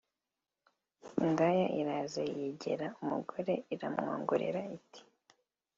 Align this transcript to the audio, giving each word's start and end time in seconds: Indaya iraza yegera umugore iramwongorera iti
Indaya 1.25 1.65
iraza 1.79 2.23
yegera 2.37 2.87
umugore 3.03 3.53
iramwongorera 3.73 4.61
iti 4.77 5.01